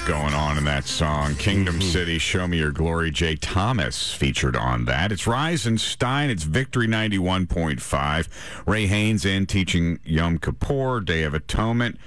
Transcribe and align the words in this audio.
stuff 0.00 0.08
going 0.08 0.34
on 0.34 0.58
in 0.58 0.64
that 0.64 0.84
song. 0.84 1.34
Kingdom 1.36 1.74
Mm-hmm. 1.78 1.88
City, 1.88 2.18
Show 2.18 2.46
Me 2.46 2.58
Your 2.58 2.70
Glory. 2.72 3.10
Jay 3.10 3.36
Thomas 3.36 4.12
featured 4.12 4.56
on 4.56 4.84
that. 4.86 5.12
It's 5.12 5.26
Rise 5.26 5.66
and 5.66 5.80
Shine. 5.80 6.30
It's 6.30 6.42
Victory 6.44 6.86
91.5. 6.86 8.28
Ray 8.66 8.86
Haynes 8.86 9.24
in 9.24 9.46
teaching 9.46 9.98
Yom 10.04 10.38
Kippur, 10.38 11.00
Day 11.00 11.22
of 11.22 11.34
Atonement. 11.34 11.98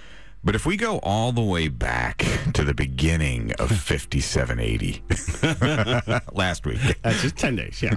But 0.43 0.55
if 0.55 0.65
we 0.65 0.75
go 0.75 0.97
all 0.99 1.31
the 1.31 1.41
way 1.41 1.69
back 1.69 2.25
to 2.53 2.63
the 2.63 2.73
beginning 2.73 3.53
of 3.59 3.69
5780, 3.77 5.01
last 6.35 6.65
week, 6.65 6.79
That's 7.01 7.21
just 7.21 7.37
10 7.37 7.55
days, 7.55 7.81
yeah. 7.81 7.95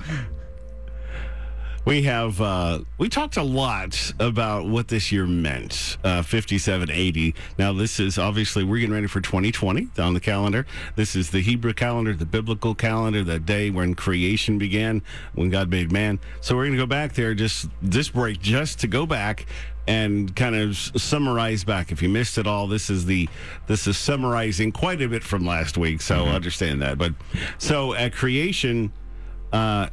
We 1.87 2.03
have, 2.03 2.41
uh, 2.41 2.81
we 2.99 3.09
talked 3.09 3.37
a 3.37 3.45
lot 3.45 4.13
about 4.19 4.67
what 4.67 4.89
this 4.89 5.13
year 5.13 5.25
meant, 5.25 5.99
uh, 6.03 6.23
5780. 6.23 7.33
Now, 7.61 7.73
this 7.73 8.01
is 8.01 8.19
obviously, 8.19 8.65
we're 8.65 8.79
getting 8.79 8.93
ready 8.93 9.07
for 9.07 9.21
2020 9.21 9.91
on 9.97 10.13
the 10.13 10.19
calendar. 10.19 10.67
This 10.97 11.15
is 11.15 11.31
the 11.31 11.41
Hebrew 11.41 11.73
calendar, 11.73 12.13
the 12.13 12.27
biblical 12.27 12.75
calendar, 12.75 13.23
the 13.23 13.39
day 13.39 13.71
when 13.71 13.95
creation 13.95 14.59
began, 14.59 15.01
when 15.35 15.49
God 15.49 15.71
made 15.71 15.93
man. 15.93 16.19
So 16.41 16.57
we're 16.57 16.65
going 16.65 16.73
to 16.73 16.83
go 16.83 16.87
back 16.87 17.13
there 17.13 17.35
just 17.35 17.69
this 17.81 18.09
break, 18.09 18.41
just 18.41 18.81
to 18.81 18.89
go 18.89 19.07
back 19.07 19.47
and 19.87 20.35
kind 20.35 20.57
of 20.57 20.77
summarize 20.77 21.63
back. 21.63 21.93
If 21.93 22.03
you 22.03 22.09
missed 22.09 22.37
it 22.37 22.49
all, 22.49 22.67
this 22.67 22.91
is 22.91 23.07
the 23.07 23.29
this 23.69 23.87
is 23.87 23.97
summarizing 23.97 24.73
quite 24.73 25.01
a 25.03 25.09
bit 25.09 25.23
from 25.23 25.47
last 25.47 25.79
week. 25.79 26.01
So 26.01 26.25
understand 26.25 26.83
that. 26.83 26.99
But 26.99 27.15
so 27.59 27.95
at 27.95 28.13
creation, 28.13 28.93
uh, 29.53 29.87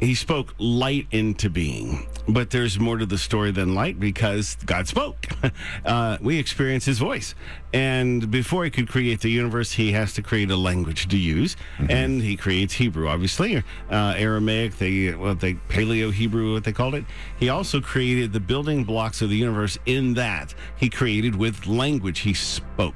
he 0.00 0.14
spoke 0.14 0.54
light 0.58 1.06
into 1.10 1.50
being. 1.50 2.06
But 2.26 2.50
there's 2.50 2.78
more 2.78 2.96
to 2.96 3.06
the 3.06 3.18
story 3.18 3.50
than 3.50 3.74
light 3.74 4.00
because 4.00 4.56
God 4.66 4.88
spoke. 4.88 5.26
Uh, 5.84 6.18
we 6.20 6.38
experience 6.38 6.84
his 6.84 6.98
voice. 6.98 7.34
And 7.72 8.30
before 8.30 8.64
he 8.64 8.70
could 8.70 8.88
create 8.88 9.20
the 9.20 9.30
universe, 9.30 9.72
he 9.72 9.92
has 9.92 10.12
to 10.14 10.22
create 10.22 10.50
a 10.50 10.56
language 10.56 11.08
to 11.08 11.16
use. 11.16 11.56
And 11.88 12.22
he 12.22 12.36
creates 12.36 12.74
Hebrew, 12.74 13.08
obviously, 13.08 13.56
uh, 13.90 14.14
Aramaic, 14.16 14.76
they, 14.76 15.14
what 15.14 15.40
they, 15.40 15.54
Paleo 15.54 16.12
Hebrew, 16.12 16.52
what 16.52 16.64
they 16.64 16.72
called 16.72 16.94
it. 16.94 17.04
He 17.38 17.48
also 17.48 17.80
created 17.80 18.32
the 18.32 18.40
building 18.40 18.84
blocks 18.84 19.22
of 19.22 19.30
the 19.30 19.36
universe 19.36 19.78
in 19.86 20.14
that 20.14 20.54
he 20.76 20.88
created 20.90 21.34
with 21.34 21.66
language. 21.66 22.20
He 22.20 22.34
spoke. 22.34 22.94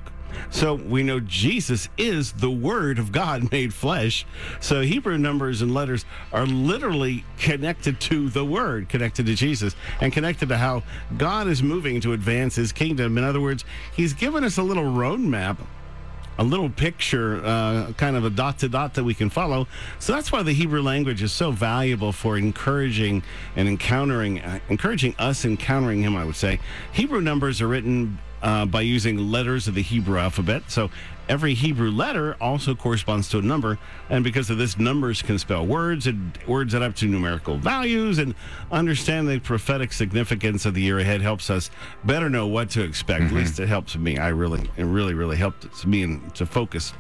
So 0.50 0.74
we 0.74 1.02
know 1.02 1.20
Jesus 1.20 1.88
is 1.96 2.32
the 2.32 2.50
Word 2.50 2.98
of 2.98 3.12
God 3.12 3.50
made 3.52 3.74
flesh. 3.74 4.26
So 4.60 4.82
Hebrew 4.82 5.18
numbers 5.18 5.62
and 5.62 5.74
letters 5.74 6.04
are 6.32 6.46
literally 6.46 7.24
connected 7.38 8.00
to 8.02 8.28
the 8.30 8.44
Word, 8.44 8.88
connected 8.88 9.26
to 9.26 9.34
Jesus, 9.34 9.74
and 10.00 10.12
connected 10.12 10.48
to 10.48 10.58
how 10.58 10.82
God 11.16 11.46
is 11.46 11.62
moving 11.62 12.00
to 12.02 12.12
advance 12.12 12.56
His 12.56 12.72
kingdom. 12.72 13.18
In 13.18 13.24
other 13.24 13.40
words, 13.40 13.64
He's 13.94 14.12
given 14.12 14.44
us 14.44 14.58
a 14.58 14.62
little 14.62 14.84
roadmap 14.84 15.58
a 16.38 16.44
little 16.44 16.68
picture, 16.68 17.44
uh, 17.44 17.92
kind 17.96 18.16
of 18.16 18.24
a 18.24 18.30
dot 18.30 18.58
to 18.58 18.68
dot 18.68 18.94
that 18.94 19.04
we 19.04 19.14
can 19.14 19.30
follow. 19.30 19.66
So 19.98 20.12
that's 20.12 20.32
why 20.32 20.42
the 20.42 20.52
Hebrew 20.52 20.82
language 20.82 21.22
is 21.22 21.32
so 21.32 21.50
valuable 21.50 22.12
for 22.12 22.36
encouraging 22.36 23.22
and 23.56 23.68
encountering, 23.68 24.40
uh, 24.40 24.58
encouraging 24.68 25.14
us 25.18 25.44
encountering 25.44 26.02
Him. 26.02 26.16
I 26.16 26.24
would 26.24 26.36
say 26.36 26.60
Hebrew 26.92 27.20
numbers 27.20 27.60
are 27.60 27.68
written 27.68 28.18
uh, 28.44 28.66
by 28.66 28.82
using 28.82 29.16
letters 29.30 29.66
of 29.66 29.74
the 29.74 29.82
Hebrew 29.82 30.18
alphabet. 30.18 30.70
So 30.70 30.90
every 31.30 31.54
Hebrew 31.54 31.90
letter 31.90 32.36
also 32.40 32.74
corresponds 32.74 33.28
to 33.30 33.38
a 33.38 33.42
number, 33.42 33.78
and 34.10 34.22
because 34.22 34.50
of 34.50 34.58
this, 34.58 34.78
numbers 34.78 35.22
can 35.22 35.38
spell 35.38 35.66
words 35.66 36.06
and 36.06 36.38
words 36.46 36.74
that 36.74 36.82
up 36.82 36.94
to 36.96 37.06
numerical 37.06 37.56
values. 37.56 38.18
And 38.18 38.34
understand 38.70 39.28
the 39.28 39.40
prophetic 39.40 39.92
significance 39.92 40.66
of 40.66 40.74
the 40.74 40.82
year 40.82 40.98
ahead 40.98 41.22
helps 41.22 41.48
us 41.48 41.70
better 42.04 42.28
know 42.28 42.46
what 42.46 42.68
to 42.70 42.82
expect. 42.82 43.24
At 43.24 43.32
least 43.32 43.58
it 43.58 43.68
helps 43.68 43.96
me. 43.96 44.18
I 44.18 44.28
really, 44.28 44.70
it 44.76 44.84
really, 44.84 45.14
really 45.14 45.36
helped 45.36 45.86
me 45.86 46.02
and 46.02 46.34
to 46.34 46.44
focus. 46.44 46.92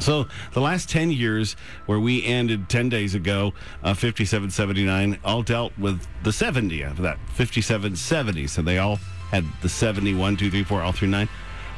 So 0.00 0.28
the 0.52 0.60
last 0.60 0.88
10 0.90 1.10
years 1.10 1.54
where 1.86 1.98
we 1.98 2.24
ended 2.24 2.68
10 2.68 2.88
days 2.88 3.14
ago, 3.14 3.52
uh, 3.82 3.94
5779, 3.94 5.18
all 5.24 5.42
dealt 5.42 5.76
with 5.78 6.06
the 6.22 6.32
70 6.32 6.84
after 6.84 7.02
that, 7.02 7.18
5770. 7.30 8.46
So 8.46 8.62
they 8.62 8.78
all 8.78 9.00
had 9.30 9.44
the 9.62 9.68
70, 9.68 10.14
1, 10.14 10.36
2, 10.36 10.50
3, 10.50 10.64
4, 10.64 10.82
all 10.82 10.92
through 10.92 11.08
9. 11.08 11.28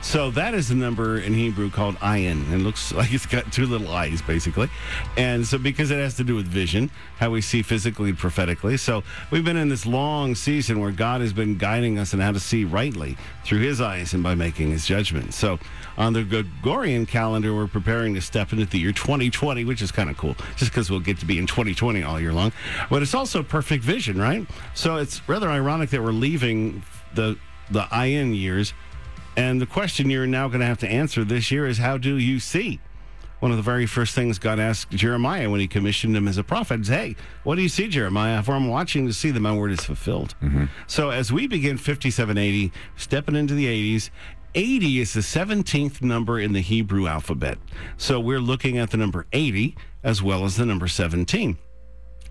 So 0.02 0.30
that 0.30 0.54
is 0.54 0.70
the 0.70 0.74
number 0.74 1.18
in 1.18 1.34
Hebrew 1.34 1.70
called 1.70 1.96
ayin. 1.96 2.50
It 2.52 2.58
looks 2.58 2.92
like 2.94 3.12
it's 3.12 3.26
got 3.26 3.52
two 3.52 3.66
little 3.66 3.88
eyes, 3.88 4.22
basically. 4.22 4.70
And 5.16 5.46
so 5.46 5.58
because 5.58 5.90
it 5.90 5.96
has 5.96 6.14
to 6.16 6.24
do 6.24 6.34
with 6.34 6.46
vision, 6.46 6.90
how 7.18 7.30
we 7.30 7.42
see 7.42 7.62
physically 7.62 8.10
and 8.10 8.18
prophetically. 8.18 8.76
So 8.78 9.02
we've 9.30 9.44
been 9.44 9.58
in 9.58 9.68
this 9.68 9.84
long 9.84 10.34
season 10.34 10.80
where 10.80 10.90
God 10.90 11.20
has 11.20 11.32
been 11.32 11.58
guiding 11.58 11.98
us 11.98 12.14
in 12.14 12.20
how 12.20 12.32
to 12.32 12.40
see 12.40 12.64
rightly 12.64 13.16
through 13.44 13.60
his 13.60 13.80
eyes 13.80 14.14
and 14.14 14.22
by 14.22 14.34
making 14.34 14.70
his 14.70 14.86
judgment. 14.86 15.34
So 15.34 15.58
on 15.98 16.14
the 16.14 16.24
Gregorian 16.24 17.04
calendar, 17.04 17.54
we're 17.54 17.66
preparing 17.66 18.14
to 18.14 18.22
step 18.22 18.52
into 18.52 18.64
the 18.64 18.78
year 18.78 18.92
2020, 18.92 19.64
which 19.66 19.82
is 19.82 19.92
kind 19.92 20.08
of 20.08 20.16
cool, 20.16 20.34
just 20.56 20.70
because 20.70 20.90
we'll 20.90 21.00
get 21.00 21.18
to 21.18 21.26
be 21.26 21.38
in 21.38 21.46
2020 21.46 22.02
all 22.02 22.18
year 22.18 22.32
long. 22.32 22.52
But 22.88 23.02
it's 23.02 23.14
also 23.14 23.42
perfect 23.42 23.84
vision, 23.84 24.18
right? 24.18 24.46
So 24.72 24.96
it's 24.96 25.28
rather 25.28 25.50
ironic 25.50 25.90
that 25.90 26.02
we're 26.02 26.12
leaving 26.12 26.82
the 27.14 27.36
the 27.70 27.82
ayin 27.82 28.36
years 28.36 28.74
and 29.36 29.60
the 29.60 29.66
question 29.66 30.10
you're 30.10 30.26
now 30.26 30.48
going 30.48 30.60
to 30.60 30.66
have 30.66 30.78
to 30.78 30.88
answer 30.88 31.24
this 31.24 31.50
year 31.50 31.66
is 31.66 31.78
how 31.78 31.96
do 31.96 32.16
you 32.16 32.40
see? 32.40 32.80
One 33.38 33.50
of 33.50 33.56
the 33.56 33.62
very 33.62 33.86
first 33.86 34.14
things 34.14 34.38
God 34.38 34.58
asked 34.58 34.90
Jeremiah 34.90 35.48
when 35.48 35.60
he 35.60 35.66
commissioned 35.66 36.14
him 36.14 36.28
as 36.28 36.36
a 36.36 36.44
prophet 36.44 36.80
is, 36.80 36.88
Hey, 36.88 37.16
what 37.42 37.54
do 37.54 37.62
you 37.62 37.70
see, 37.70 37.88
Jeremiah? 37.88 38.42
For 38.42 38.52
I'm 38.52 38.68
watching 38.68 39.06
to 39.06 39.14
see 39.14 39.30
that 39.30 39.40
my 39.40 39.56
word 39.56 39.72
is 39.72 39.80
fulfilled. 39.80 40.34
Mm-hmm. 40.42 40.64
So 40.86 41.08
as 41.08 41.32
we 41.32 41.46
begin 41.46 41.78
5780, 41.78 42.70
stepping 42.96 43.36
into 43.36 43.54
the 43.54 43.66
80s, 43.96 44.10
80 44.54 45.00
is 45.00 45.14
the 45.14 45.20
17th 45.20 46.02
number 46.02 46.38
in 46.38 46.52
the 46.52 46.60
Hebrew 46.60 47.06
alphabet. 47.06 47.56
So 47.96 48.20
we're 48.20 48.40
looking 48.40 48.76
at 48.76 48.90
the 48.90 48.98
number 48.98 49.26
80 49.32 49.74
as 50.02 50.22
well 50.22 50.44
as 50.44 50.56
the 50.56 50.66
number 50.66 50.88
17. 50.88 51.56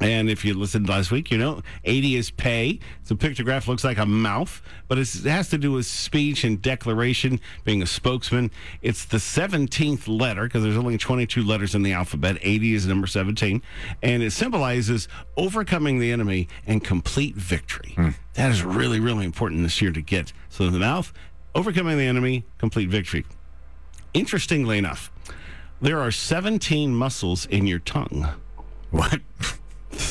And 0.02 0.30
if 0.30 0.46
you 0.46 0.54
listened 0.54 0.88
last 0.88 1.12
week, 1.12 1.30
you 1.30 1.38
know 1.38 1.62
80 1.84 2.16
is 2.16 2.32
pay. 2.32 2.80
The 3.06 3.16
pictograph 3.16 3.68
looks 3.68 3.84
like 3.84 3.98
a 3.98 4.06
mouth, 4.06 4.62
but 4.88 4.98
it 4.98 5.10
has 5.24 5.50
to 5.50 5.58
do 5.58 5.74
with 5.74 5.86
speech 5.86 6.44
and 6.44 6.62
declaration, 6.62 7.40
being 7.66 7.82
a 7.82 7.86
spokesman. 7.86 8.52
It's 8.82 9.06
the 9.06 9.18
17th 9.18 10.08
letter 10.08 10.44
because 10.44 10.64
there's 10.64 10.78
only 10.78 10.98
22 10.98 11.44
letters 11.44 11.76
in 11.76 11.84
the 11.84 11.94
alphabet. 11.94 12.38
80 12.42 12.74
is 12.74 12.88
number 12.88 13.08
17, 13.08 13.62
and 14.02 14.24
it 14.24 14.32
symbolizes 14.32 15.08
overcoming 15.36 16.00
the 16.00 16.12
enemy 16.12 16.48
and 16.66 16.84
complete 16.84 17.36
victory. 17.36 17.94
Hmm. 17.96 18.10
That 18.36 18.52
is 18.52 18.64
really, 18.64 19.00
really 19.00 19.26
important 19.26 19.64
this 19.64 19.82
year 19.82 19.92
to 19.92 20.02
get. 20.02 20.32
So 20.50 20.70
the 20.70 20.80
mouth, 20.80 21.12
overcoming 21.54 21.98
the 21.98 22.06
enemy, 22.06 22.46
complete 22.58 22.90
victory. 22.90 23.26
Interestingly 24.14 24.78
enough, 24.78 25.12
there 25.82 26.00
are 26.00 26.12
17 26.12 26.96
muscles 26.96 27.46
in 27.46 27.68
your 27.68 27.80
tongue. 27.80 28.30
what? 28.92 29.20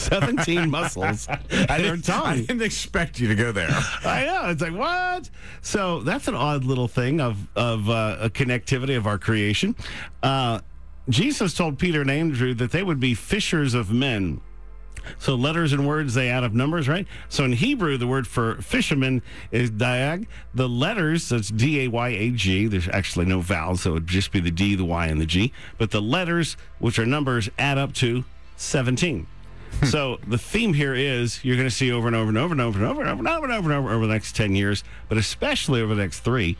17 0.08 0.70
muscles 0.70 1.28
in 1.50 1.84
your 1.84 1.98
I 2.08 2.36
didn't 2.36 2.62
expect 2.62 3.20
you 3.20 3.28
to 3.28 3.34
go 3.34 3.52
there. 3.52 3.68
I 4.04 4.24
know. 4.24 4.50
It's 4.50 4.62
like, 4.62 4.74
what? 4.74 5.30
So 5.62 6.00
that's 6.00 6.28
an 6.28 6.34
odd 6.34 6.64
little 6.64 6.88
thing 6.88 7.20
of, 7.20 7.36
of 7.56 7.88
uh, 7.88 8.16
a 8.20 8.30
connectivity 8.30 8.96
of 8.96 9.06
our 9.06 9.18
creation. 9.18 9.74
Uh, 10.22 10.60
Jesus 11.08 11.54
told 11.54 11.78
Peter 11.78 12.02
and 12.02 12.10
Andrew 12.10 12.54
that 12.54 12.70
they 12.70 12.82
would 12.82 13.00
be 13.00 13.14
fishers 13.14 13.74
of 13.74 13.92
men. 13.92 14.40
So 15.18 15.34
letters 15.34 15.72
and 15.72 15.86
words 15.86 16.14
they 16.14 16.28
add 16.28 16.44
up 16.44 16.52
numbers, 16.52 16.88
right? 16.88 17.06
So 17.28 17.44
in 17.44 17.52
Hebrew, 17.52 17.96
the 17.96 18.06
word 18.06 18.26
for 18.26 18.60
fisherman 18.60 19.22
is 19.50 19.70
dayag. 19.70 20.26
The 20.54 20.68
letters, 20.68 21.28
that's 21.30 21.48
D 21.48 21.84
A 21.84 21.88
Y 21.88 22.08
A 22.08 22.30
G. 22.30 22.66
There's 22.66 22.88
actually 22.88 23.24
no 23.26 23.40
vowels, 23.40 23.82
so 23.82 23.90
it 23.90 23.94
would 23.94 24.06
just 24.06 24.32
be 24.32 24.40
the 24.40 24.50
D, 24.50 24.74
the 24.74 24.84
Y, 24.84 25.06
and 25.06 25.20
the 25.20 25.26
G. 25.26 25.52
But 25.78 25.90
the 25.90 26.02
letters, 26.02 26.56
which 26.78 26.98
are 26.98 27.06
numbers, 27.06 27.48
add 27.58 27.78
up 27.78 27.94
to 27.94 28.24
17. 28.56 29.26
so 29.84 30.18
the 30.26 30.38
theme 30.38 30.74
here 30.74 30.94
is 30.94 31.44
you're 31.44 31.56
going 31.56 31.68
to 31.68 31.74
see 31.74 31.92
over 31.92 32.06
and 32.06 32.16
over 32.16 32.28
and 32.28 32.38
over 32.38 32.52
and 32.52 32.60
over 32.60 32.80
and 32.80 32.82
over 32.82 33.00
and 33.00 33.10
over 33.28 33.44
and 33.44 33.52
over 33.52 33.70
and 33.70 33.72
over 33.72 33.90
over 33.90 34.06
the 34.06 34.12
next 34.12 34.34
10 34.34 34.54
years, 34.54 34.84
but 35.08 35.18
especially 35.18 35.80
over 35.80 35.94
the 35.94 36.02
next 36.02 36.20
three, 36.20 36.56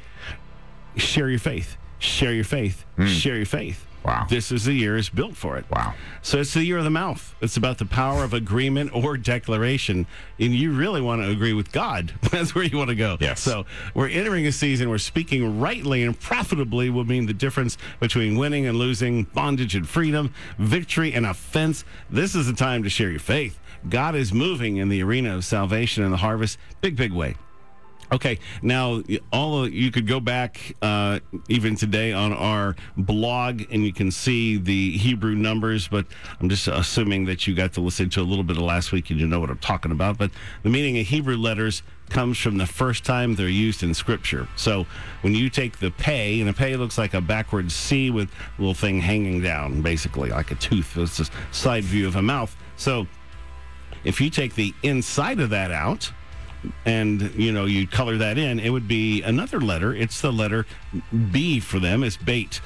share 0.97 1.29
your 1.29 1.39
faith, 1.39 1.77
share 1.99 2.33
your 2.33 2.45
faith, 2.45 2.85
hmm. 2.97 3.07
share 3.07 3.37
your 3.37 3.47
faith. 3.47 3.85
Wow. 4.05 4.27
This 4.29 4.53
is 4.53 4.65
the 4.65 4.73
year 4.73 4.97
is 4.97 5.11
built 5.11 5.37
for 5.37 5.59
it. 5.59 5.67
Wow. 5.71 5.93
So 6.23 6.39
it's 6.39 6.55
the 6.55 6.65
year 6.65 6.79
of 6.79 6.85
the 6.85 6.91
mouth. 6.91 7.35
It's 7.43 7.59
about 7.59 7.77
the 7.77 7.85
power 7.85 8.25
of 8.25 8.33
agreement 8.33 8.95
or 8.95 9.19
declaration. 9.19 10.07
And 10.39 10.55
you 10.55 10.73
really 10.73 11.03
want 11.03 11.21
to 11.23 11.29
agree 11.29 11.53
with 11.53 11.73
God. 11.73 12.15
That's 12.31 12.55
where 12.55 12.65
you 12.65 12.79
want 12.79 12.89
to 12.89 12.97
go. 12.97 13.19
Yes. 13.21 13.41
So 13.41 13.67
we're 13.95 14.09
entering 14.09 14.47
a 14.47 14.53
season 14.53 14.89
where 14.89 14.99
speaking 14.99 15.61
rightly 15.61 16.05
and 16.05 16.19
profitably 16.19 16.89
will 16.89 17.05
mean 17.05 17.27
the 17.27 17.35
difference 17.35 17.77
between 18.01 18.39
winning 18.39 18.67
and 18.67 18.79
losing, 18.79 19.25
bondage 19.25 19.75
and 19.75 19.87
freedom, 19.87 20.33
victory 20.59 21.13
and 21.13 21.27
offense. 21.27 21.85
This 22.09 22.35
is 22.35 22.47
the 22.47 22.55
time 22.55 22.85
to 22.85 22.89
share 22.89 23.11
your 23.11 23.21
faith. 23.21 23.59
God 23.89 24.15
is 24.15 24.33
moving 24.33 24.77
in 24.79 24.89
the 24.89 25.03
arena 25.03 25.37
of 25.37 25.45
salvation 25.45 26.03
and 26.03 26.13
the 26.13 26.19
harvest. 26.19 26.59
Big, 26.81 26.97
big 26.97 27.13
way. 27.13 27.37
Okay, 28.11 28.39
now 28.63 29.03
all 29.33 29.65
of, 29.65 29.73
you 29.73 29.91
could 29.91 30.07
go 30.07 30.19
back 30.19 30.75
uh, 30.81 31.21
even 31.49 31.77
today 31.77 32.13
on 32.13 32.33
our 32.33 32.75
blog, 32.97 33.65
and 33.71 33.85
you 33.85 33.93
can 33.93 34.11
see 34.11 34.57
the 34.57 34.97
Hebrew 34.97 35.35
numbers. 35.35 35.89
But 35.89 36.07
I'm 36.41 36.49
just 36.49 36.69
assuming 36.69 37.27
that 37.27 37.47
you 37.47 37.55
got 37.55 37.75
to 37.75 37.83
listen 37.83 38.09
to 38.11 38.21
a 38.21 38.23
little 38.23 38.45
bit 38.45 38.57
of 38.57 38.63
last 38.63 38.93
week 38.93 39.11
and 39.11 39.21
you 39.21 39.27
know 39.27 39.41
what 39.41 39.51
I'm 39.51 39.59
talking 39.59 39.93
about. 39.93 40.17
But 40.17 40.31
the 40.63 40.71
meaning 40.71 40.99
of 40.99 41.07
Hebrew 41.07 41.37
letters 41.37 41.83
comes 42.09 42.39
from 42.39 42.57
the 42.57 42.65
first 42.65 43.05
time 43.05 43.35
they're 43.35 43.49
used 43.49 43.83
in 43.83 43.93
Scripture. 43.93 44.49
So 44.57 44.87
when 45.21 45.35
you 45.35 45.51
take 45.51 45.79
the 45.79 45.91
pay, 45.91 46.41
and 46.41 46.49
a 46.49 46.55
pay 46.55 46.77
looks 46.77 46.97
like 46.97 47.13
a 47.13 47.21
backwards 47.21 47.75
C 47.75 48.11
with 48.11 48.31
a 48.31 48.61
little 48.61 48.73
thing 48.73 49.01
hanging 49.01 49.43
down, 49.43 49.83
basically 49.83 50.31
like 50.31 50.51
a 50.51 50.55
tooth. 50.55 50.97
It's 50.97 51.21
a 51.21 51.27
side 51.51 51.85
view 51.85 52.07
of 52.07 52.17
a 52.17 52.23
mouth. 52.23 52.57
So 52.77 53.07
if 54.05 54.19
you 54.19 54.31
take 54.31 54.55
the 54.55 54.73
inside 54.83 55.41
of 55.41 55.51
that 55.51 55.71
out 55.71 56.11
and 56.85 57.33
you 57.35 57.53
know 57.53 57.67
you 57.67 57.87
color 57.87 58.17
that 58.19 58.39
in 58.39 58.59
it 58.59 58.71
would 58.71 58.89
be 58.89 59.23
another 59.23 59.61
letter. 59.61 59.95
It's 59.95 60.21
the 60.21 60.33
letter 60.33 60.67
b 61.33 61.61
for 61.61 61.79
them. 61.79 62.03
It's 62.03 62.17
bait 62.17 62.61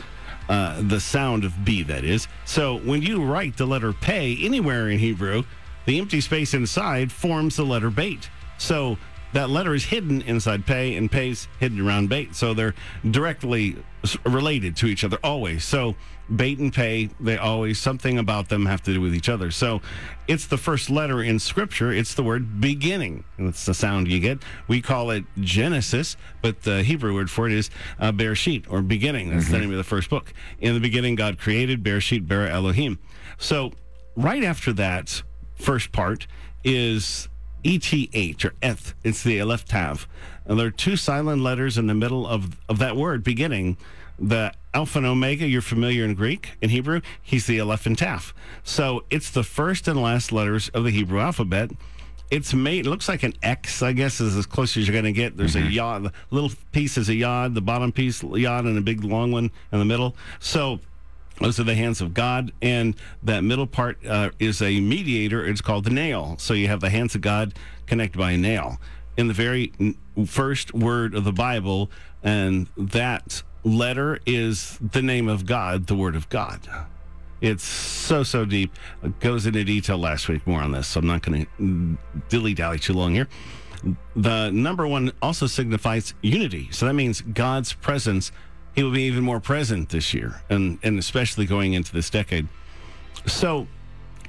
uh, 0.48 0.82
the 0.82 1.00
sound 1.00 1.44
of 1.44 1.64
b 1.64 1.82
that 1.84 2.04
is. 2.04 2.28
So 2.44 2.78
when 2.78 3.02
you 3.02 3.22
write 3.22 3.56
the 3.56 3.66
letter 3.66 3.92
pay 3.92 4.36
anywhere 4.40 4.88
in 4.88 4.98
hebrew 4.98 5.44
the 5.86 5.98
empty 5.98 6.20
space 6.20 6.54
inside 6.54 7.10
forms 7.10 7.56
the 7.56 7.64
letter 7.64 7.90
bait. 7.90 8.30
So 8.58 8.98
that 9.32 9.50
letter 9.50 9.74
is 9.74 9.84
hidden 9.84 10.22
inside 10.22 10.66
pay 10.66 10.96
and 10.96 11.10
pay's 11.10 11.48
hidden 11.58 11.80
around 11.80 12.08
bait. 12.08 12.34
So 12.34 12.54
they're 12.54 12.74
directly 13.10 13.76
related 14.24 14.76
to 14.76 14.86
each 14.86 15.04
other 15.04 15.18
always. 15.22 15.64
So 15.64 15.94
bait 16.34 16.58
and 16.58 16.72
pay 16.72 17.10
they 17.20 17.36
always 17.36 17.78
something 17.78 18.18
about 18.18 18.48
them 18.48 18.66
have 18.66 18.82
to 18.82 18.92
do 18.92 19.00
with 19.00 19.14
each 19.14 19.28
other. 19.28 19.50
So 19.50 19.80
it's 20.28 20.46
the 20.46 20.58
first 20.58 20.90
letter 20.90 21.22
in 21.22 21.38
scripture. 21.38 21.92
It's 21.92 22.14
the 22.14 22.22
word 22.22 22.60
beginning. 22.60 23.24
And 23.38 23.48
that's 23.48 23.64
the 23.64 23.74
sound 23.74 24.08
you 24.08 24.20
get. 24.20 24.38
We 24.68 24.80
call 24.80 25.10
it 25.10 25.24
genesis 25.40 26.16
but 26.40 26.62
the 26.62 26.82
hebrew 26.82 27.14
word 27.14 27.30
for 27.30 27.46
it 27.46 27.52
is 27.52 27.70
uh, 27.98 28.12
bereshit 28.12 28.66
or 28.68 28.82
beginning. 28.82 29.30
That's 29.30 29.50
the 29.50 29.58
name 29.58 29.70
of 29.70 29.76
the 29.76 29.84
first 29.84 30.10
book. 30.10 30.32
In 30.60 30.74
the 30.74 30.80
beginning 30.80 31.14
god 31.14 31.38
created 31.38 31.82
bereshit 31.82 32.26
bara 32.26 32.50
elohim. 32.50 32.98
So 33.38 33.72
right 34.16 34.44
after 34.44 34.72
that 34.74 35.22
first 35.54 35.92
part 35.92 36.26
is 36.64 37.28
ETH 37.64 38.44
or 38.44 38.54
eth. 38.62 38.94
It's 39.04 39.22
the 39.22 39.40
Aleph 39.40 39.64
Tav. 39.64 40.08
And 40.44 40.58
there 40.58 40.66
are 40.66 40.70
two 40.72 40.96
silent 40.96 41.42
letters 41.42 41.78
in 41.78 41.86
the 41.86 41.94
middle 41.94 42.26
of, 42.26 42.58
of 42.68 42.78
that 42.78 42.96
word, 42.96 43.22
beginning. 43.22 43.76
The 44.18 44.52
Alpha 44.74 44.98
and 44.98 45.06
Omega, 45.06 45.46
you're 45.46 45.62
familiar 45.62 46.04
in 46.04 46.14
Greek, 46.14 46.52
in 46.60 46.70
Hebrew, 46.70 47.00
he's 47.20 47.46
the 47.46 47.60
Aleph 47.60 47.86
and 47.86 47.96
Tav. 47.96 48.34
So 48.62 49.04
it's 49.10 49.30
the 49.30 49.42
first 49.42 49.88
and 49.88 50.00
last 50.00 50.32
letters 50.32 50.68
of 50.70 50.84
the 50.84 50.90
Hebrew 50.90 51.20
alphabet. 51.20 51.70
It's 52.30 52.54
made, 52.54 52.86
it 52.86 52.88
looks 52.88 53.08
like 53.08 53.22
an 53.24 53.34
X, 53.42 53.82
I 53.82 53.92
guess, 53.92 54.20
is 54.20 54.36
as 54.36 54.46
close 54.46 54.76
as 54.76 54.86
you're 54.86 54.92
going 54.92 55.04
to 55.04 55.12
get. 55.12 55.36
There's 55.36 55.54
a 55.54 55.60
mm-hmm. 55.60 55.70
yod, 55.70 56.04
the 56.04 56.12
little 56.30 56.50
piece 56.72 56.96
is 56.96 57.10
a 57.10 57.14
yod, 57.14 57.54
the 57.54 57.60
bottom 57.60 57.92
piece, 57.92 58.22
yod, 58.22 58.64
and 58.64 58.78
a 58.78 58.80
big 58.80 59.04
long 59.04 59.32
one 59.32 59.50
in 59.70 59.78
the 59.78 59.84
middle. 59.84 60.16
So 60.40 60.80
those 61.40 61.58
are 61.58 61.64
the 61.64 61.74
hands 61.74 62.00
of 62.00 62.14
God, 62.14 62.52
and 62.60 62.94
that 63.22 63.42
middle 63.42 63.66
part 63.66 64.04
uh, 64.06 64.30
is 64.38 64.62
a 64.62 64.80
mediator. 64.80 65.46
It's 65.46 65.60
called 65.60 65.84
the 65.84 65.90
nail. 65.90 66.36
So 66.38 66.54
you 66.54 66.68
have 66.68 66.80
the 66.80 66.90
hands 66.90 67.14
of 67.14 67.20
God 67.20 67.54
connected 67.86 68.18
by 68.18 68.32
a 68.32 68.38
nail. 68.38 68.80
In 69.16 69.28
the 69.28 69.34
very 69.34 69.72
first 70.26 70.72
word 70.72 71.14
of 71.14 71.24
the 71.24 71.32
Bible, 71.32 71.90
and 72.22 72.68
that 72.76 73.42
letter 73.64 74.18
is 74.26 74.78
the 74.80 75.02
name 75.02 75.28
of 75.28 75.46
God, 75.46 75.86
the 75.86 75.94
Word 75.94 76.16
of 76.16 76.28
God. 76.28 76.60
It's 77.40 77.64
so, 77.64 78.22
so 78.22 78.44
deep. 78.44 78.72
It 79.02 79.18
goes 79.20 79.46
into 79.46 79.64
detail 79.64 79.98
last 79.98 80.28
week, 80.28 80.46
more 80.46 80.62
on 80.62 80.72
this, 80.72 80.86
so 80.86 81.00
I'm 81.00 81.06
not 81.06 81.22
going 81.22 81.46
to 81.58 81.98
dilly 82.28 82.54
dally 82.54 82.78
too 82.78 82.92
long 82.92 83.14
here. 83.14 83.28
The 84.14 84.50
number 84.50 84.86
one 84.86 85.12
also 85.20 85.46
signifies 85.46 86.14
unity. 86.22 86.68
So 86.70 86.86
that 86.86 86.94
means 86.94 87.20
God's 87.20 87.72
presence. 87.72 88.30
He 88.74 88.82
will 88.82 88.92
be 88.92 89.02
even 89.02 89.22
more 89.22 89.40
present 89.40 89.90
this 89.90 90.14
year, 90.14 90.42
and, 90.48 90.78
and 90.82 90.98
especially 90.98 91.46
going 91.46 91.74
into 91.74 91.92
this 91.92 92.08
decade. 92.08 92.48
So 93.26 93.66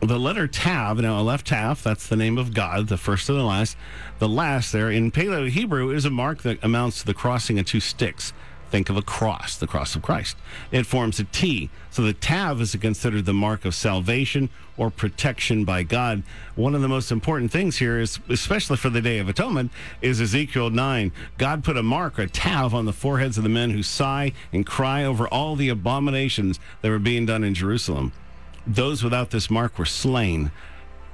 the 0.01 0.19
letter 0.19 0.47
Tav, 0.47 0.99
now 0.99 1.19
left 1.21 1.47
Tav, 1.47 1.81
that's 1.81 2.07
the 2.07 2.17
name 2.17 2.37
of 2.37 2.53
God, 2.53 2.87
the 2.87 2.97
first 2.97 3.29
and 3.29 3.39
the 3.39 3.43
last. 3.43 3.77
The 4.19 4.27
last 4.27 4.71
there 4.71 4.91
in 4.91 5.11
Paleo 5.11 5.49
Hebrew 5.49 5.91
is 5.91 6.05
a 6.05 6.09
mark 6.09 6.41
that 6.43 6.61
amounts 6.63 6.99
to 6.99 7.05
the 7.05 7.13
crossing 7.13 7.57
of 7.57 7.65
two 7.65 7.79
sticks. 7.79 8.33
Think 8.73 8.89
of 8.89 8.97
a 8.97 9.03
cross, 9.03 9.55
the 9.55 9.67
cross 9.67 9.95
of 9.95 10.01
Christ. 10.01 10.35
It 10.71 10.87
forms 10.87 11.19
a 11.19 11.25
T. 11.25 11.69
So 11.91 12.01
the 12.01 12.11
Tav 12.11 12.59
is 12.59 12.75
considered 12.75 13.25
the 13.25 13.31
mark 13.31 13.65
of 13.65 13.75
salvation 13.75 14.49
or 14.77 14.89
protection 14.89 15.63
by 15.63 15.83
God. 15.83 16.23
One 16.55 16.73
of 16.73 16.81
the 16.81 16.87
most 16.87 17.11
important 17.11 17.51
things 17.51 17.77
here 17.77 17.99
is, 17.99 18.17
especially 18.29 18.77
for 18.77 18.89
the 18.89 18.99
Day 18.99 19.19
of 19.19 19.29
Atonement, 19.29 19.71
is 20.01 20.19
Ezekiel 20.19 20.71
9. 20.71 21.11
God 21.37 21.63
put 21.63 21.77
a 21.77 21.83
mark, 21.83 22.17
a 22.17 22.25
Tav, 22.25 22.73
on 22.73 22.85
the 22.85 22.93
foreheads 22.93 23.37
of 23.37 23.43
the 23.43 23.49
men 23.49 23.69
who 23.69 23.83
sigh 23.83 24.31
and 24.51 24.65
cry 24.65 25.05
over 25.05 25.27
all 25.27 25.55
the 25.55 25.69
abominations 25.69 26.59
that 26.81 26.89
were 26.89 26.97
being 26.97 27.27
done 27.27 27.43
in 27.43 27.53
Jerusalem 27.53 28.11
those 28.65 29.03
without 29.03 29.31
this 29.31 29.49
mark 29.49 29.77
were 29.77 29.85
slain. 29.85 30.49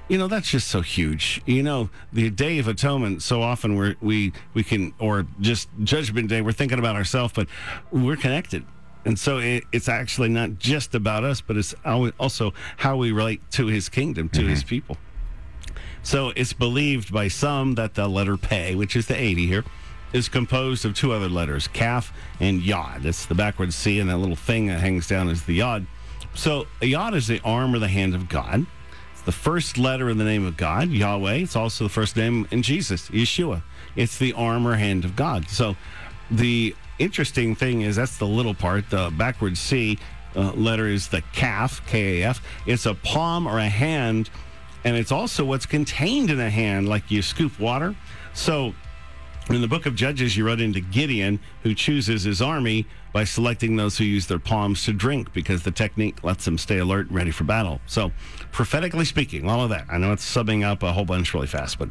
You 0.10 0.18
know, 0.18 0.28
that's 0.28 0.50
just 0.50 0.68
so 0.68 0.82
huge. 0.82 1.40
You 1.46 1.62
know, 1.62 1.92
the 2.12 2.32
Day 2.32 2.58
of 2.58 2.68
Atonement, 2.68 3.22
so 3.22 3.44
often 3.44 3.76
we're, 3.76 3.96
we, 4.02 4.34
we 4.56 4.64
can, 4.64 4.92
or 5.00 5.28
just 5.40 5.70
Judgment 5.84 6.30
Day, 6.30 6.42
we're 6.42 6.52
thinking 6.52 6.80
about 6.80 6.96
ourselves, 6.96 7.32
but 7.34 7.48
we're 7.92 8.16
connected. 8.16 8.66
And 9.06 9.18
so 9.18 9.38
it, 9.38 9.64
it's 9.72 9.88
actually 9.88 10.30
not 10.30 10.58
just 10.58 10.96
about 10.96 11.24
us, 11.24 11.42
but 11.42 11.58
it's 11.58 11.76
also 11.86 12.54
how 12.78 12.98
we 12.98 13.12
relate 13.12 13.40
to 13.52 13.68
his 13.68 13.88
kingdom, 13.88 14.30
to 14.30 14.42
his 14.42 14.60
mm-hmm. 14.60 14.70
people. 14.70 14.98
So 16.02 16.34
it's 16.36 16.54
believed 16.54 17.14
by 17.14 17.28
some 17.28 17.76
that 17.76 17.94
the 17.94 18.08
letter 18.08 18.36
Pei, 18.36 18.74
which 18.74 18.96
is 18.96 19.06
the 19.06 19.16
80 19.16 19.46
here, 19.46 19.64
is 20.12 20.28
composed 20.28 20.86
of 20.86 20.96
two 20.96 21.12
other 21.12 21.30
letters, 21.30 21.68
Kaf 21.68 22.12
and 22.40 22.62
Yod. 22.64 23.06
It's 23.06 23.28
the 23.28 23.36
backwards 23.36 23.76
C, 23.76 24.00
and 24.00 24.10
that 24.10 24.18
little 24.18 24.36
thing 24.36 24.68
that 24.68 24.80
hangs 24.80 25.08
down 25.08 25.30
is 25.30 25.44
the 25.44 25.54
Yod. 25.54 25.86
So 26.34 26.66
a 26.82 26.88
Yod 26.88 27.14
is 27.14 27.28
the 27.28 27.40
arm 27.44 27.76
or 27.76 27.80
the 27.80 27.88
hand 27.88 28.16
of 28.16 28.28
God. 28.28 28.66
The 29.30 29.34
first 29.34 29.78
letter 29.78 30.10
in 30.10 30.18
the 30.18 30.24
name 30.24 30.44
of 30.44 30.58
God, 30.58 30.90
Yahweh. 30.90 31.36
It's 31.36 31.56
also 31.56 31.84
the 31.84 31.90
first 31.92 32.16
name 32.16 32.48
in 32.50 32.64
Jesus, 32.64 33.10
Yeshua. 33.10 33.62
It's 33.96 34.18
the 34.18 34.34
arm 34.34 34.68
or 34.68 34.76
hand 34.76 35.06
of 35.06 35.16
God. 35.16 35.48
So 35.50 35.76
the 36.32 36.76
interesting 36.98 37.54
thing 37.54 37.82
is 37.82 37.96
that's 37.96 38.18
the 38.18 38.26
little 38.26 38.56
part. 38.56 38.90
The 38.90 39.14
backwards 39.16 39.60
C 39.60 40.00
uh, 40.36 40.54
letter 40.54 40.88
is 40.88 41.10
the 41.10 41.22
Kaf, 41.32 41.86
K 41.86 42.24
A 42.24 42.30
F. 42.30 42.42
It's 42.66 42.88
a 42.88 42.96
palm 42.96 43.46
or 43.46 43.60
a 43.60 43.70
hand, 43.70 44.32
and 44.84 44.96
it's 44.96 45.12
also 45.12 45.46
what's 45.46 45.68
contained 45.68 46.32
in 46.32 46.40
a 46.40 46.50
hand, 46.50 46.90
like 46.90 47.12
you 47.12 47.22
scoop 47.22 47.60
water. 47.60 47.96
So 48.34 48.74
in 49.48 49.62
the 49.62 49.68
book 49.68 49.86
of 49.86 49.94
Judges, 49.94 50.36
you 50.36 50.44
run 50.44 50.60
into 50.60 50.80
Gideon, 50.80 51.40
who 51.62 51.76
chooses 51.76 52.24
his 52.24 52.42
army 52.42 52.88
by 53.12 53.24
selecting 53.24 53.76
those 53.76 53.98
who 53.98 54.04
use 54.04 54.28
their 54.28 54.40
palms 54.40 54.86
to 54.86 54.94
drink 54.94 55.34
because 55.34 55.64
the 55.64 55.72
technique 55.72 56.24
lets 56.24 56.46
them 56.46 56.58
stay 56.58 56.78
alert 56.78 57.08
ready 57.10 57.32
for 57.32 57.44
battle. 57.44 57.82
So, 57.86 58.12
prophetically 58.52 59.06
speaking, 59.06 59.50
all 59.50 59.64
of 59.64 59.70
that, 59.70 59.86
I 59.90 59.98
know 59.98 60.12
it's 60.12 60.26
subbing 60.30 60.64
up 60.64 60.84
a 60.84 60.92
whole 60.92 61.06
bunch 61.06 61.34
really 61.34 61.48
fast, 61.48 61.80
but 61.80 61.90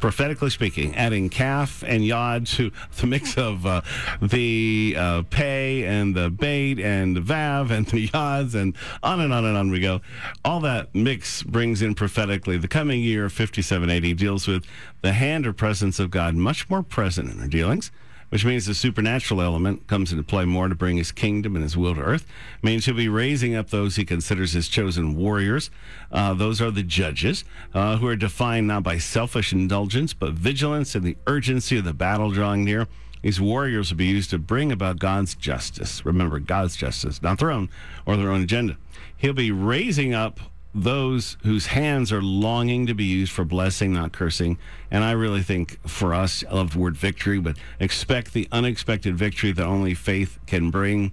prophetically 0.00 0.50
speaking, 0.50 0.94
adding 0.94 1.28
Kaf 1.28 1.82
and 1.86 2.04
yod 2.04 2.46
to 2.48 2.70
the 2.96 3.06
mix 3.06 3.36
of 3.36 3.66
uh, 3.66 3.82
the 4.22 4.94
uh, 4.96 5.22
pay 5.30 5.84
and 5.84 6.14
the 6.14 6.30
bait 6.30 6.78
and 6.78 7.16
the 7.16 7.20
vav 7.20 7.70
and 7.70 7.86
the 7.86 8.08
yods 8.08 8.54
and 8.54 8.76
on 9.02 9.20
and 9.20 9.32
on 9.32 9.44
and 9.44 9.56
on 9.56 9.70
we 9.70 9.80
go. 9.80 10.00
All 10.44 10.60
that 10.60 10.94
mix 10.94 11.42
brings 11.42 11.82
in 11.82 11.94
prophetically 11.94 12.56
the 12.56 12.68
coming 12.68 13.00
year 13.00 13.26
of 13.26 13.32
5780 13.32 14.14
deals 14.14 14.46
with 14.46 14.64
the 15.02 15.12
hand 15.12 15.46
or 15.46 15.52
presence 15.52 15.98
of 15.98 16.10
God 16.10 16.34
much 16.34 16.68
more 16.70 16.82
present 16.82 17.30
in 17.30 17.40
our 17.40 17.48
dealings 17.48 17.90
which 18.30 18.44
means 18.44 18.64
the 18.64 18.74
supernatural 18.74 19.42
element 19.42 19.86
comes 19.86 20.12
into 20.12 20.24
play 20.24 20.44
more 20.44 20.68
to 20.68 20.74
bring 20.74 20.96
his 20.96 21.12
kingdom 21.12 21.54
and 21.54 21.62
his 21.62 21.76
will 21.76 21.94
to 21.94 22.00
earth. 22.00 22.26
means 22.62 22.86
he'll 22.86 22.94
be 22.94 23.08
raising 23.08 23.54
up 23.54 23.70
those 23.70 23.96
he 23.96 24.04
considers 24.04 24.52
his 24.52 24.68
chosen 24.68 25.16
warriors. 25.16 25.70
Uh, 26.10 26.32
those 26.32 26.60
are 26.60 26.70
the 26.70 26.82
judges, 26.82 27.44
uh, 27.74 27.96
who 27.98 28.06
are 28.06 28.16
defined 28.16 28.66
not 28.66 28.82
by 28.82 28.98
selfish 28.98 29.52
indulgence, 29.52 30.14
but 30.14 30.32
vigilance 30.32 30.94
and 30.94 31.04
the 31.04 31.16
urgency 31.26 31.76
of 31.76 31.84
the 31.84 31.92
battle 31.92 32.30
drawing 32.30 32.64
near. 32.64 32.88
These 33.22 33.40
warriors 33.40 33.90
will 33.90 33.98
be 33.98 34.06
used 34.06 34.30
to 34.30 34.38
bring 34.38 34.72
about 34.72 34.98
God's 34.98 35.34
justice. 35.34 36.06
Remember, 36.06 36.38
God's 36.38 36.76
justice, 36.76 37.20
not 37.20 37.38
their 37.38 37.50
own 37.50 37.68
or 38.06 38.16
their 38.16 38.30
own 38.30 38.42
agenda. 38.42 38.78
He'll 39.16 39.34
be 39.34 39.50
raising 39.50 40.14
up 40.14 40.40
those 40.74 41.36
whose 41.42 41.66
hands 41.66 42.12
are 42.12 42.22
longing 42.22 42.86
to 42.86 42.94
be 42.94 43.04
used 43.04 43.32
for 43.32 43.44
blessing, 43.44 43.92
not 43.92 44.12
cursing. 44.12 44.58
And 44.90 45.02
I 45.02 45.12
really 45.12 45.42
think 45.42 45.78
for 45.88 46.14
us, 46.14 46.44
I 46.48 46.54
love 46.54 46.72
the 46.72 46.78
word 46.78 46.96
victory, 46.96 47.40
but 47.40 47.56
expect 47.80 48.32
the 48.32 48.48
unexpected 48.52 49.16
victory 49.16 49.52
that 49.52 49.64
only 49.64 49.94
faith 49.94 50.38
can 50.46 50.70
bring. 50.70 51.12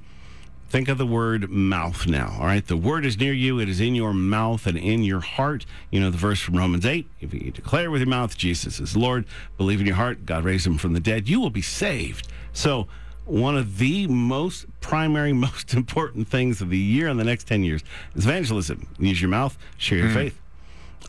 Think 0.70 0.90
of 0.90 0.98
the 0.98 1.08
word 1.08 1.50
mouth 1.50 2.08
now. 2.08 2.36
All 2.40 2.46
right. 2.46 2.66
The 2.66 2.76
word 2.76 3.06
is 3.06 3.18
near 3.18 3.32
you. 3.32 3.60
It 3.60 3.70
is 3.70 3.80
in 3.80 3.96
your 3.96 4.14
mouth 4.14 4.68
and 4.68 4.78
in 4.78 5.02
your 5.02 5.22
heart. 5.22 5.66
You 5.92 6.02
know 6.02 6.12
the 6.12 6.18
verse 6.18 6.42
from 6.42 6.58
Romans 6.58 6.86
8. 6.86 7.08
If 7.22 7.34
you 7.34 7.52
declare 7.52 7.90
with 7.90 8.02
your 8.02 8.10
mouth 8.10 8.38
Jesus 8.38 8.80
is 8.80 8.98
Lord, 8.98 9.26
believe 9.58 9.80
in 9.80 9.88
your 9.88 9.96
heart, 9.96 10.26
God 10.26 10.44
raised 10.44 10.68
him 10.68 10.78
from 10.78 10.94
the 10.94 11.00
dead, 11.00 11.30
you 11.30 11.40
will 11.40 11.50
be 11.50 11.62
saved. 11.62 12.28
So, 12.52 12.88
one 13.28 13.58
of 13.58 13.78
the 13.78 14.08
most 14.08 14.66
primary, 14.82 15.34
most 15.48 15.74
important 15.74 16.28
things 16.28 16.62
of 16.62 16.70
the 16.70 16.78
year 16.78 17.08
and 17.08 17.20
the 17.20 17.24
next 17.24 17.46
10 17.48 17.64
years 17.64 17.84
is 18.16 18.26
evangelism. 18.26 18.88
Use 19.00 19.22
your 19.22 19.30
mouth, 19.30 19.58
share 19.78 20.00
your 20.00 20.08
hmm. 20.08 20.16
faith. 20.16 20.42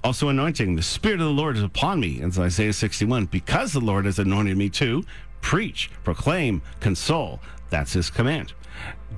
Also, 0.05 0.29
anointing. 0.29 0.77
The 0.77 0.83
Spirit 0.83 1.21
of 1.21 1.27
the 1.27 1.33
Lord 1.33 1.57
is 1.57 1.63
upon 1.63 1.99
me, 1.99 2.21
as 2.23 2.39
Isaiah 2.39 2.73
61, 2.73 3.27
because 3.27 3.73
the 3.73 3.81
Lord 3.81 4.05
has 4.05 4.19
anointed 4.21 4.57
me 4.57 4.69
to 4.71 5.05
preach, 5.41 5.91
proclaim, 6.05 6.63
console. 6.81 7.41
That's 7.71 7.95
his 7.95 8.09
command. 8.09 8.53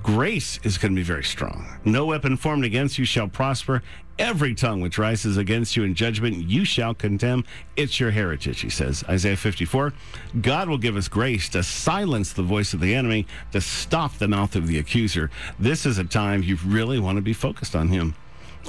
Grace 0.03 0.59
is 0.63 0.77
going 0.77 0.93
to 0.93 0.95
be 0.95 1.03
very 1.03 1.23
strong. 1.23 1.79
No 1.85 2.07
weapon 2.07 2.35
formed 2.35 2.65
against 2.65 2.97
you 2.97 3.05
shall 3.05 3.27
prosper. 3.27 3.83
Every 4.17 4.53
tongue 4.55 4.81
which 4.81 4.97
rises 4.97 5.37
against 5.37 5.75
you 5.75 5.83
in 5.83 5.95
judgment, 5.95 6.35
you 6.37 6.65
shall 6.65 6.93
condemn. 6.93 7.43
It's 7.75 7.99
your 7.99 8.11
heritage, 8.11 8.61
he 8.61 8.69
says. 8.69 9.03
Isaiah 9.09 9.37
54. 9.37 9.93
God 10.41 10.69
will 10.69 10.77
give 10.77 10.95
us 10.95 11.07
grace 11.07 11.49
to 11.49 11.63
silence 11.63 12.33
the 12.33 12.43
voice 12.43 12.73
of 12.73 12.79
the 12.79 12.95
enemy, 12.95 13.27
to 13.51 13.61
stop 13.61 14.17
the 14.17 14.27
mouth 14.27 14.55
of 14.55 14.67
the 14.67 14.79
accuser. 14.79 15.29
This 15.59 15.85
is 15.85 15.97
a 15.97 16.03
time 16.03 16.43
you 16.43 16.57
really 16.65 16.99
want 16.99 17.17
to 17.17 17.21
be 17.21 17.33
focused 17.33 17.75
on 17.75 17.89
him. 17.89 18.15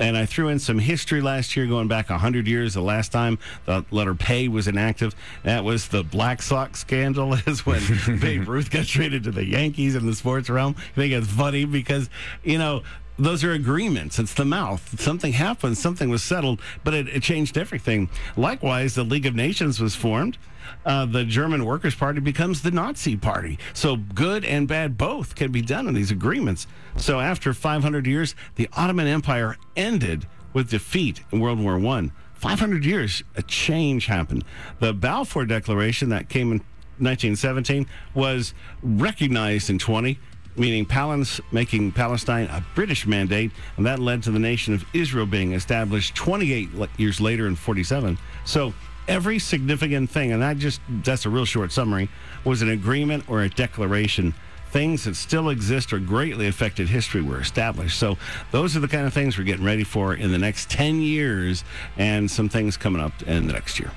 And 0.01 0.17
I 0.17 0.27
threw 0.27 0.49
in 0.49 0.59
some 0.59 0.79
history 0.79 1.21
last 1.21 1.57
year, 1.57 1.67
going 1.67 1.89
back 1.89 2.11
100 2.11 2.47
years. 2.47 2.75
The 2.75 2.81
last 2.81 3.13
time 3.13 3.39
the 3.67 3.85
letter 3.91 4.15
Pay 4.15 4.49
was 4.49 4.67
inactive, 4.69 5.15
that 5.43 5.65
was 5.65 5.89
the 5.89 6.03
Black 6.03 6.43
Sox 6.43 6.81
scandal, 6.81 7.35
is 7.47 7.67
when 7.67 7.83
Babe 8.21 8.49
Ruth 8.49 8.71
got 8.71 8.87
traded 8.87 9.25
to 9.25 9.31
the 9.31 9.45
Yankees 9.45 9.95
in 9.95 10.07
the 10.07 10.15
sports 10.15 10.49
realm. 10.49 10.75
I 10.79 10.95
think 10.95 11.13
it's 11.13 11.29
funny 11.29 11.65
because, 11.65 12.09
you 12.43 12.59
know, 12.59 12.83
those 13.23 13.45
are 13.45 13.53
agreements. 13.53 14.19
It's 14.19 14.35
the 14.35 14.45
mouth. 14.45 15.01
Something 15.01 15.33
happened, 15.33 15.79
something 15.79 16.11
was 16.11 16.23
settled, 16.23 16.61
but 16.83 16.93
it, 16.93 17.09
it 17.09 17.23
changed 17.23 17.57
everything. 17.57 18.11
Likewise, 18.37 18.95
the 18.95 19.05
League 19.05 19.27
of 19.27 19.35
Nations 19.35 19.81
was 19.81 19.95
formed. 19.95 20.39
Uh, 20.85 21.07
the 21.07 21.25
German 21.25 21.65
Workers' 21.65 21.95
Party 21.95 22.21
becomes 22.21 22.63
the 22.63 22.71
Nazi 22.71 23.17
Party. 23.17 23.59
So 23.75 23.97
good 23.97 24.45
and 24.45 24.67
bad 24.67 24.99
both 24.99 25.35
can 25.35 25.53
be 25.53 25.63
done 25.63 25.87
in 25.87 25.95
these 25.95 26.11
agreements. 26.11 26.67
So 26.97 27.21
after 27.21 27.55
500 27.55 28.07
years, 28.07 28.35
the 28.57 28.69
Ottoman 28.73 29.07
Empire 29.07 29.57
ended 29.77 30.27
with 30.53 30.71
defeat 30.71 31.23
in 31.31 31.41
World 31.41 31.61
War 31.61 31.79
One. 31.79 32.13
500 32.35 32.85
years, 32.85 33.23
a 33.37 33.43
change 33.43 34.07
happened. 34.07 34.45
The 34.81 34.93
Balfour 34.93 35.47
Declaration 35.47 36.09
that 36.09 36.29
came 36.29 36.51
in 36.51 36.59
1917 36.99 37.87
was 38.15 38.53
recognized 38.83 39.71
in 39.71 39.79
20 39.79 40.19
meaning 40.57 40.85
Palestine, 40.85 41.45
making 41.53 41.93
Palestine 41.93 42.47
a 42.47 42.65
British 42.75 43.07
mandate, 43.07 43.53
and 43.77 43.87
that 43.87 43.99
led 43.99 44.23
to 44.25 44.31
the 44.31 44.39
nation 44.39 44.75
of 44.75 44.85
Israel 44.93 45.27
being 45.27 45.53
established 45.53 46.15
28 46.15 46.71
years 46.99 47.21
later 47.21 47.47
in 47.47 47.57
47. 47.57 48.19
So 48.45 48.75
every 49.09 49.39
significant 49.39 50.11
thing, 50.11 50.33
and 50.33 50.43
that 50.43 50.59
just 50.59 50.81
that's 51.03 51.27
a 51.27 51.31
real 51.31 51.45
short 51.45 51.73
summary, 51.73 52.09
was 52.45 52.63
an 52.63 52.71
agreement 52.71 53.25
or 53.29 53.43
a 53.43 53.49
declaration. 53.49 54.35
Things 54.71 55.05
that 55.05 55.17
still 55.17 55.51
exist 55.51 55.93
or 55.93 55.99
greatly 55.99 56.47
affected 56.47 56.89
history 56.89 57.21
were 57.21 57.41
established. 57.41 57.99
So 57.99 58.17
those 58.53 58.75
are 58.75 58.81
the 58.81 58.89
kind 58.89 59.07
of 59.07 59.13
things 59.13 59.37
we're 59.37 59.45
getting 59.45 59.67
ready 59.67 59.85
for 59.85 60.15
in 60.15 60.33
the 60.33 60.39
next 60.39 60.71
10 60.71 61.03
years 61.03 61.63
and 61.99 62.31
some 62.31 62.49
things 62.49 62.79
coming 62.79 63.03
up 63.03 63.13
in 63.25 63.47
the 63.47 63.53
next 63.53 63.79
year. 63.79 63.91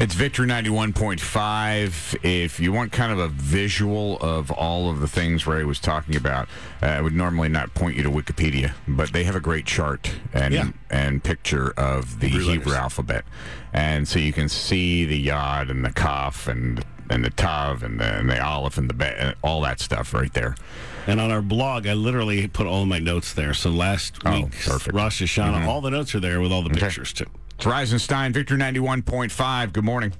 It's 0.00 0.14
Victory 0.14 0.48
91.5. 0.48 2.16
If 2.24 2.58
you 2.58 2.72
want 2.72 2.90
kind 2.90 3.12
of 3.12 3.18
a 3.20 3.28
visual 3.28 4.18
of 4.18 4.50
all 4.50 4.90
of 4.90 4.98
the 4.98 5.06
things 5.06 5.46
Ray 5.46 5.62
was 5.64 5.78
talking 5.78 6.16
about, 6.16 6.48
uh, 6.82 6.86
I 6.86 7.00
would 7.00 7.14
normally 7.14 7.48
not 7.48 7.74
point 7.74 7.96
you 7.96 8.02
to 8.02 8.10
Wikipedia, 8.10 8.72
but 8.88 9.12
they 9.12 9.22
have 9.22 9.36
a 9.36 9.40
great 9.40 9.66
chart 9.66 10.10
and 10.32 10.52
Yeah. 10.52 10.68
and 10.90 11.22
picture 11.22 11.70
of 11.76 12.18
the 12.18 12.28
Hebrew 12.28 12.74
alphabet. 12.74 13.24
And 13.72 14.06
so 14.08 14.18
you 14.18 14.32
can 14.32 14.48
see 14.48 15.04
the 15.06 15.16
Yod 15.18 15.70
and 15.70 15.84
the 15.84 15.92
Kaf 15.92 16.48
and 16.48 16.84
and 17.10 17.22
the 17.24 17.30
Tav 17.30 17.82
and 17.82 18.00
the, 18.00 18.04
and 18.18 18.30
the 18.30 18.42
Aleph 18.42 18.78
and 18.78 18.88
the 18.90 18.94
Be, 18.94 19.04
and 19.04 19.34
all 19.44 19.60
that 19.60 19.78
stuff 19.78 20.12
right 20.14 20.32
there. 20.32 20.56
And 21.06 21.20
on 21.20 21.30
our 21.30 21.42
blog, 21.42 21.86
I 21.86 21.92
literally 21.92 22.48
put 22.48 22.66
all 22.66 22.82
of 22.82 22.88
my 22.88 22.98
notes 22.98 23.32
there. 23.34 23.52
So 23.52 23.68
last 23.70 24.16
Oh, 24.24 24.32
week. 24.40 24.54
Rosh 24.92 25.22
Hashanah, 25.22 25.66
all 25.68 25.82
the 25.82 25.90
notes 25.90 26.14
are 26.14 26.20
there 26.20 26.40
with 26.40 26.50
all 26.50 26.62
the 26.62 26.70
pictures 26.70 27.12
too. 27.12 27.26
It's 27.56 27.66
Rise 27.66 27.92
and 27.92 28.00
Shine, 28.00 28.32
Victory 28.32 28.58
91.5. 28.58 29.72
Good 29.72 29.84
morning. 29.84 30.12